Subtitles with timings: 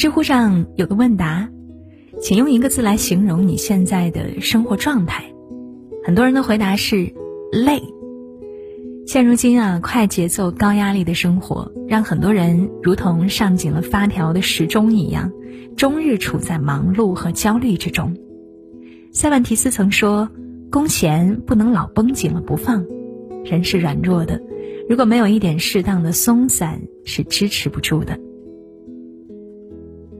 [0.00, 1.50] 知乎上有个问答，
[2.22, 5.30] 请用一个字来形容你现在的生活状态。
[6.02, 7.12] 很多人的回答是
[7.52, 7.82] 累。
[9.06, 15.30] 现如今啊，快节奏、高压力的生活，让很多人如同上紧了发条的时钟一样，
[15.76, 18.16] 终日处在忙碌和焦虑之中。
[19.12, 20.30] 塞万提斯曾说
[20.72, 22.86] ：“弓弦不能老绷紧了不放，
[23.44, 24.40] 人是软弱的，
[24.88, 28.18] 如果没有一点适当的松散，是支持不住的。”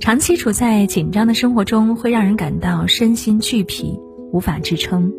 [0.00, 3.98] 长期处在紧张的生活中，会让人感到身心俱疲，
[4.32, 5.12] 无法支撑。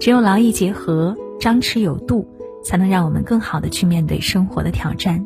[0.00, 2.26] 只有劳逸结合，张弛有度。
[2.64, 5.24] 才能让我们更好的去面对生活的挑战。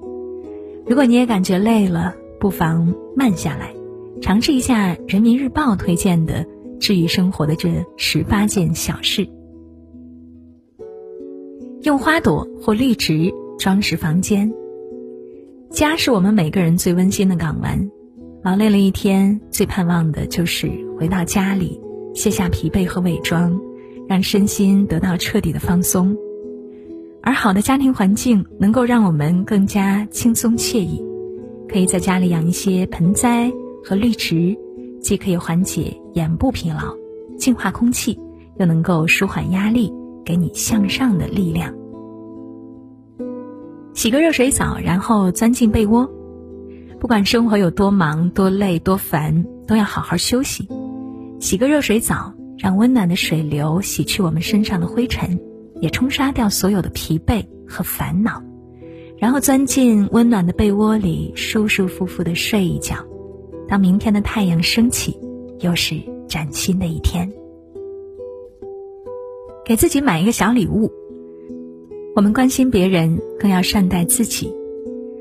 [0.87, 3.75] 如果你也感觉累了，不妨慢下来，
[4.21, 6.45] 尝试一下《人民日报》推荐的
[6.79, 9.27] 治愈生活的这十八件小事。
[11.81, 14.53] 用花朵或绿植装饰房间。
[15.71, 17.91] 家是我们每个人最温馨的港湾。
[18.43, 21.79] 劳累了一天，最盼望的就是回到家里，
[22.15, 23.61] 卸下疲惫和伪装，
[24.09, 26.17] 让身心得到彻底的放松。
[27.23, 31.05] 而好的家庭环境能够让我们更加轻松惬意，
[31.69, 33.53] 可以在家里养一些盆栽
[33.85, 34.57] 和绿植，
[35.03, 36.97] 既可以缓解眼部疲劳、
[37.37, 38.19] 净化空气，
[38.59, 39.93] 又能够舒缓压力，
[40.25, 41.71] 给你向上的力量。
[43.93, 46.11] 洗个热水澡，然后钻进被窝。
[47.01, 50.69] 不管生活有多忙、多累、多烦，都要好好休息。
[51.41, 55.41] 洗个热水澡，让温暖的水流洗去我们身上的灰尘。
[55.81, 58.43] 也冲刷掉所有的疲惫和烦恼，
[59.17, 62.97] 然后钻进温暖的被窝里，舒舒服服的睡一觉。
[63.67, 65.19] 当明天的太阳升起，
[65.61, 65.99] 又是
[66.29, 67.33] 崭新的一天。
[69.65, 70.93] 给自己买一个小礼物。
[72.15, 74.53] 我们关心别人，更要善待自己。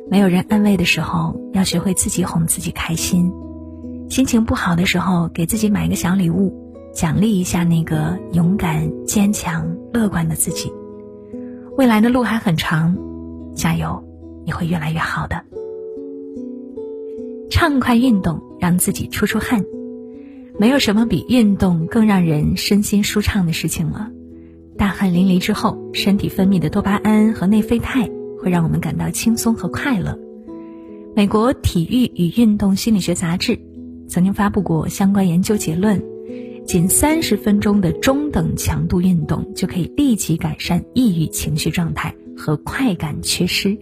[0.09, 3.31] 没有人安慰的时候，要学会自己哄自己开心。
[4.09, 6.67] 心情不好的时候，给自己买一个小礼物。
[6.91, 10.73] 奖励一下那个勇敢、坚强、乐观的自己。
[11.77, 12.97] 未来的路还很长，
[13.53, 14.03] 加油，
[14.43, 15.45] 你会越来越好的。
[17.51, 19.63] 畅快运动，让自己出出汗。
[20.57, 24.09] 没有什么比运动更让人身心舒畅的事情了。
[24.75, 28.09] 大汗淋漓之后，身体分泌的多巴胺和内啡肽
[28.41, 30.17] 会让我们感到轻松和快乐。
[31.15, 33.59] 美国体育与运动心理学杂志
[34.07, 36.01] 曾经发布过相关研究结论。
[36.65, 43.75] 仅三十分钟的中等强度运动就可以立即改善抑郁情绪状态和快感缺失。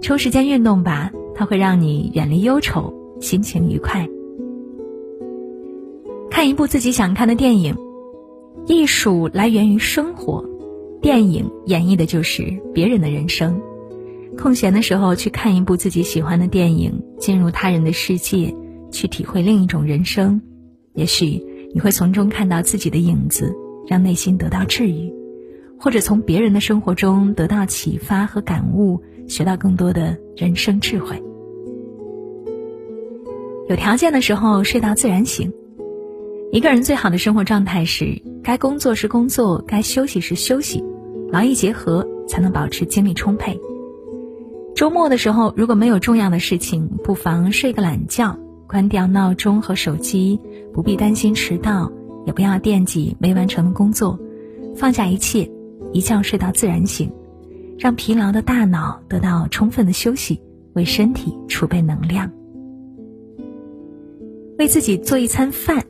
[0.00, 4.08] 抽时间运动吧，它会让你远离忧愁，心情愉快。
[6.30, 7.76] 看一部自己想看的电影，
[8.68, 10.44] 艺术来源于生活，
[11.06, 13.62] 电影演绎的就是别人的人生。
[14.36, 18.52] 空闲的时候去看一部自己喜欢的电影，进入他人的世界，
[18.90, 20.42] 去体会另一种人生，
[20.94, 21.40] 也许。
[21.72, 23.54] 你会从中看到自己的影子，
[23.86, 25.14] 让内心得到治愈，
[25.78, 31.22] 或者从别人的生活中得到启发和感悟，学到更多的人生智慧。
[33.68, 35.52] 有条件的时候睡到自然醒。
[36.50, 40.82] 一个人最好的生活状态是：该工作时工作，该休息时休息，
[41.30, 43.60] 劳逸结合，才能保持精力充沛。
[44.74, 48.38] 周末的时候，如果没有重要的事情，不妨睡个懒觉。
[48.68, 50.40] 关掉闹钟和手机，
[50.74, 51.92] 不必担心迟到，
[52.26, 54.18] 也不要惦记没完成的工作，
[54.74, 55.48] 放下一切，
[55.92, 57.12] 一觉睡到自然醒，
[57.78, 62.32] 让疲劳的大脑得到充分的休息，为身体储备能量。
[64.58, 65.84] 为自己做一餐饭，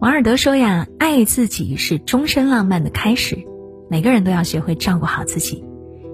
[0.00, 3.38] 王尔德说呀：“爱自己是终身浪漫的开始。”
[3.88, 5.64] 每个人都要学会照顾好自己，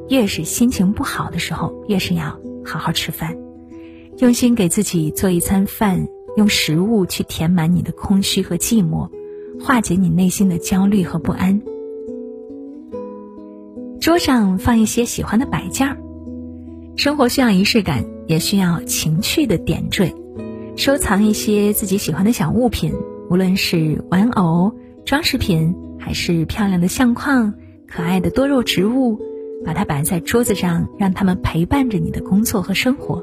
[0.08, 3.36] 越是心情不好的时候，越是要好好吃饭。
[4.18, 6.06] 用心给自己做一餐饭，
[6.36, 9.08] 用食物去填满你的空虚和寂寞，
[9.58, 11.62] 化解你内心的焦虑和不安。
[14.00, 15.96] 桌上放一些喜欢的摆件儿，
[16.96, 20.14] 生活需要仪式感，也需要情趣的点缀。
[20.76, 22.92] 收藏一些自己喜欢的小物品，
[23.30, 27.54] 无论是玩偶、装饰品，还是漂亮的相框、
[27.94, 29.20] 可爱的多肉植物，
[29.66, 33.22] 把它摆在桌子上，让它们陪伴着你的工作和生活。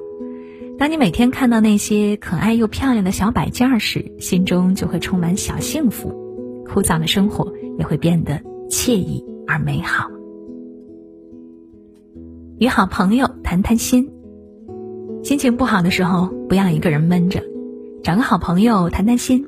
[0.78, 6.14] 当你每天看到那些可爱又漂亮的小摆件时，心中就会充满小幸福，
[6.68, 8.40] 枯燥的生活也会变得
[8.70, 10.08] 惬意而美好。
[12.60, 14.12] 与好朋友谈谈心，
[15.24, 17.42] 心情不好的时候不要一个人闷着，
[18.04, 19.48] 找个好朋友谈谈心。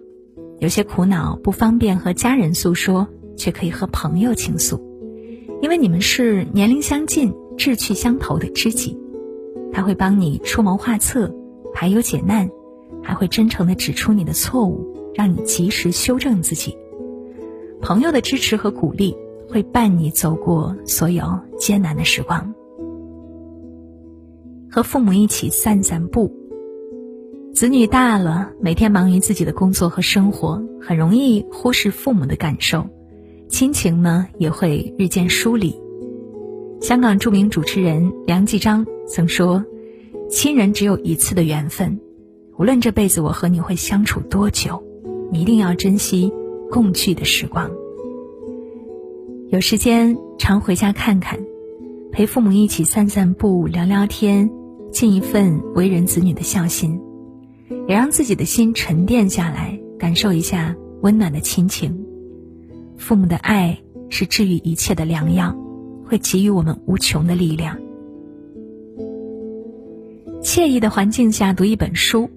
[0.60, 3.08] 有些苦恼不方便和家人诉说，
[3.38, 4.82] 却可以和朋友倾诉，
[5.62, 8.98] 因为你们是年龄相近、志趣相投的知己。
[9.72, 11.34] 他会帮你出谋划策，
[11.74, 12.50] 排忧解难，
[13.02, 16.76] 还会真诚的指出你的错误，让你及时修正自己。
[17.80, 19.16] 朋友的支持和鼓励
[19.50, 21.24] 会伴你走过所有
[21.58, 22.54] 艰难的时光。
[24.70, 26.36] 和父母一起散散步。
[27.54, 32.88] 子女大了，每天忙于自己的工作和生活，很容易忽视父母的感受，
[33.52, 35.76] 亲情呢也会日渐疏离。
[36.80, 39.64] 香港著名主持人梁继章曾说
[40.32, 42.00] ：“亲人只有一次的缘分，
[42.58, 44.82] 无论这辈子我和你会相处多久，
[45.32, 46.32] 你一定要珍惜
[46.72, 47.70] 共聚的时光。
[49.50, 51.38] 有时间常回家看看，
[52.12, 54.50] 陪父母一起散散步、聊聊天，
[54.92, 57.00] 尽一份为人子女的孝心。”
[57.88, 62.01] 也让自己的心沉淀下来，感受一下温暖的亲情。
[63.02, 65.58] 父母的爱是治愈一切的良药，
[66.06, 67.76] 会给予我们无穷的力量。
[70.44, 72.30] 惬意的环境下读一本书，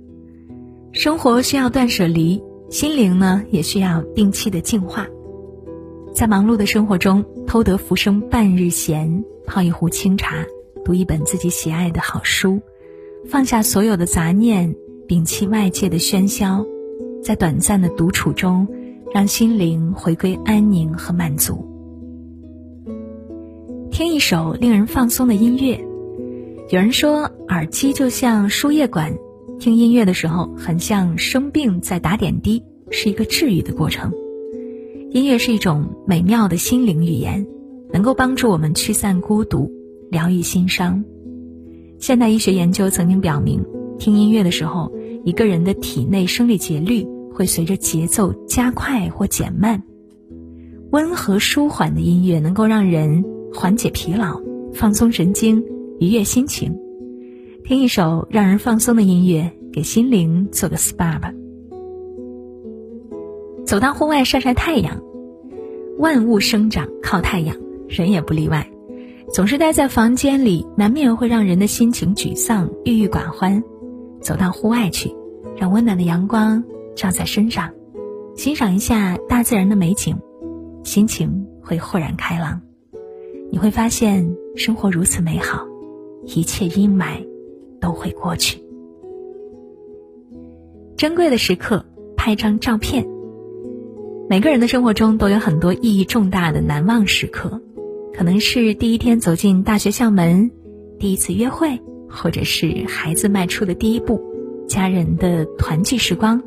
[0.92, 5.06] 生活需要断舍离，心灵呢也需要定期的净化。
[6.14, 10.46] 在忙碌的生活中，偷得浮生半日闲，泡一壶清茶，
[10.82, 12.62] 读一本自己喜爱的好书，
[13.28, 14.74] 放下所有的杂念。
[15.06, 16.64] 摒弃外界的喧嚣，
[17.22, 18.66] 在短暂的独处中，
[19.14, 21.64] 让心灵回归安宁和满足。
[23.88, 25.78] 听一首令人放松的音乐。
[26.70, 29.16] 有人说，耳机就像输液管，
[29.60, 34.12] 听音乐的时候，很像生病在打点滴，是一个治愈的过程。
[35.10, 37.46] 音乐是一种美妙的心灵语言，
[37.92, 39.70] 能够帮助我们驱散孤独，
[40.10, 41.04] 疗愈心伤。
[42.00, 43.64] 现代医学研究曾经表明。
[43.96, 44.90] 听音乐的时候，
[45.24, 49.82] 一个人的体内生理节律会随着节奏加快或减慢。
[50.90, 54.40] 温和舒缓的音乐能够让人缓解疲劳、
[54.72, 55.64] 放松神经、
[55.98, 56.78] 愉悦心情。
[57.64, 61.32] 听一首让人放松的音乐，给心灵做个 SPA 吧。
[63.66, 65.02] 走到户外晒晒太阳。
[65.98, 67.56] 万物生长靠太阳，
[67.88, 68.68] 人也不例外。
[69.32, 73.62] 总是待在房间里，难免会让人的心情沮丧、郁郁寡欢。
[74.20, 75.14] 走到户外去，
[75.56, 76.62] 让温暖的阳光
[76.94, 77.72] 照在身上，
[78.36, 80.16] 欣赏一下大自然的美景，
[80.82, 82.60] 心情会豁然开朗。
[83.50, 85.66] 你会发现生活如此美好，
[86.24, 87.26] 一切阴霾
[87.80, 88.62] 都会过去。
[90.96, 91.84] 珍贵的时刻，
[92.16, 93.06] 拍张照片。
[94.28, 97.60] 每个人的生活中都有很多意义重大的难忘时刻，
[98.12, 100.50] 可能是第一天走进大学校门，
[100.98, 101.80] 第一次约会。
[102.16, 104.22] 或者是孩子迈出的第一步，
[104.68, 106.40] 家人的团聚时光，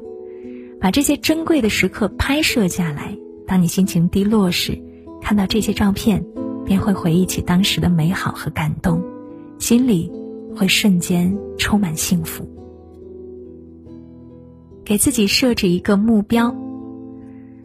[0.79, 3.18] 把这些珍贵的时刻拍摄下来。
[3.45, 4.77] 当你心情低落时，
[5.21, 6.25] 看到这些照片，
[6.65, 9.01] 便会回忆起当时的美好和感动，
[9.57, 10.12] 心里
[10.56, 12.47] 会瞬间充满幸福。
[14.83, 16.56] 给自己设置一个目标。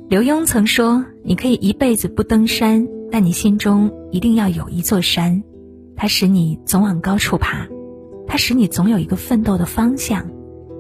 [0.08, 5.43] 刘墉曾说：“你可以一辈子不登山，但你心中一定要有一座山，
[5.97, 7.67] 它使你总往高处爬。”
[8.26, 10.26] 它使你总有一个奋斗的方向，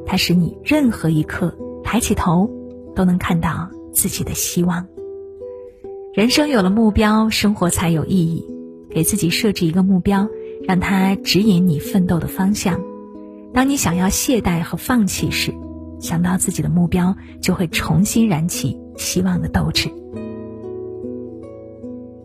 [0.06, 1.54] 它使你任何一刻
[1.92, 2.50] 抬起头
[2.96, 4.86] 都能看到自己的希望。
[6.14, 8.48] 人生有了目标，生活才有意义。
[8.88, 10.26] 给自己设置一个目标，
[10.66, 12.80] 让它指引你奋斗的方向。
[13.52, 15.52] 当你想要懈怠和放弃时，
[16.00, 19.90] 想到自己的目标，就会重新燃起希望的斗志。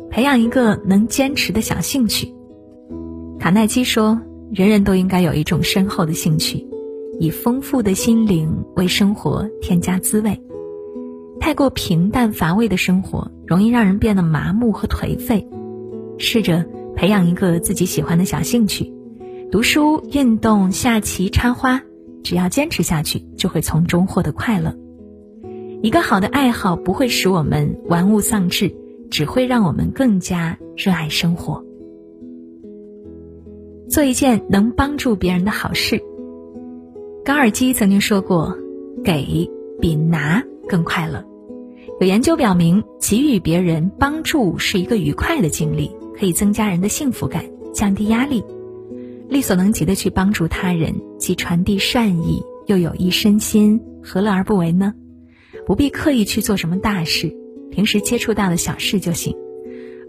[0.09, 2.33] 培养一个能坚持的小兴趣。
[3.37, 4.21] 卡耐基说。
[4.49, 6.66] 人人都应该有一种深厚的兴趣，
[7.19, 10.41] 以丰富的心灵为生活添加滋味。
[11.39, 15.47] 太过平淡乏味的生活，容易让人变得麻木和颓废。
[16.17, 18.91] 试着培养一个自己喜欢的小兴趣，
[19.51, 21.81] 读书、运动、下棋、插花，
[22.23, 24.75] 只要坚持下去，就会从中获得快乐。
[25.83, 28.75] 一个好的爱好不会使我们玩物丧志，
[29.11, 31.63] 只会让我们更加热爱生活。
[33.87, 36.01] 做一件能帮助别人的好事。
[37.27, 38.57] 高尔基曾经说过
[39.03, 39.45] ：“给
[39.81, 41.25] 比拿更快乐。”
[41.99, 47.43] 有研究表明，给予别人帮助是一个愉快的经历，可以增加人的幸福感，
[47.73, 48.41] 降低压力。
[49.27, 54.93] 力所能及的去帮助他人，既传递善意，又有益身心，何乐而不为呢？
[55.65, 57.35] 不必刻意去做什么大事，
[57.69, 59.35] 平时接触到的小事就行。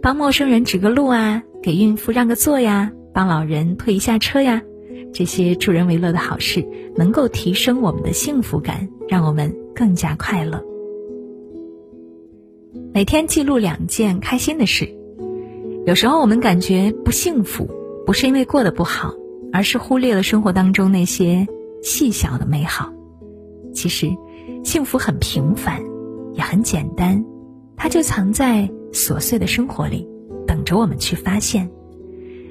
[0.00, 2.92] 帮陌生人指个路啊，给孕妇让个座呀。
[3.12, 4.62] 帮老人推一下车呀，
[5.12, 10.64] 这些助人为乐的好事能够提升我们的幸福感，让我们更加快乐。
[12.92, 14.88] 每天记录两件开心的事。
[15.86, 17.68] 有时候我们感觉不幸福，
[18.04, 19.14] 不是因为过得不好，
[19.52, 21.46] 而是忽略了生活当中那些
[21.82, 22.92] 细小的美好。
[23.72, 24.10] 其实，
[24.64, 25.82] 幸福很平凡，
[26.34, 27.24] 也很简单，
[27.76, 30.06] 它就藏在琐碎的生活里，
[30.46, 31.70] 等着我们去发现。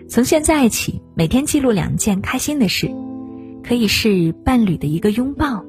[0.10, 2.90] 从现在起，每天记录两件开心的事，
[3.62, 5.66] 可以是伴侣的一个拥抱，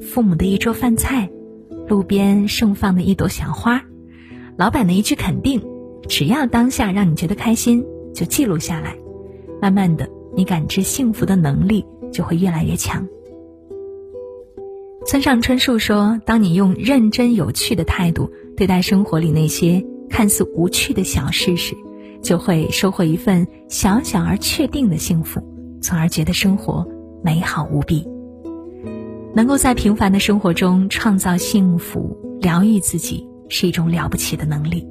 [0.00, 1.30] 父母的一桌饭菜，
[1.88, 3.82] 路边盛放的一朵小花，
[4.58, 5.62] 老板的一句肯定。
[6.06, 8.96] 只要当下让你觉得开心，就记录下来。
[9.60, 13.06] 慢慢的，你感知幸福的能力就会越来越强。
[15.06, 21.74] 村上春树说：“当你用认真有趣的态度对待生活里那些看似无趣的小事时，
[22.22, 25.42] 就会收获一份小小而确定的幸福，
[25.82, 26.86] 从而觉得生活
[27.22, 28.06] 美好无比。
[29.34, 34.86] 能够在平凡的生活中创造幸福、疗愈自己，是一种了不起的能力。”